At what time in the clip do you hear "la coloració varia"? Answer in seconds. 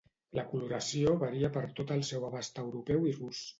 0.37-1.53